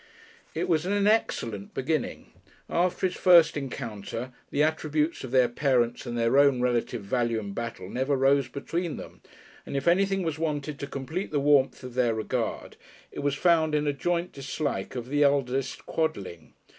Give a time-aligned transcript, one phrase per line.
[0.55, 2.31] It was an excellent beginning.
[2.67, 7.53] After this first encounter the attributes of their parents and their own relative value in
[7.53, 9.21] battle never rose between them,
[9.63, 12.77] and if anything was wanted to complete the warmth of their regard
[13.11, 16.53] it was found in a joint dislike of the eldest Quodling.